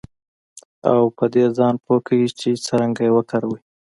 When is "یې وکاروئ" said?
3.05-3.61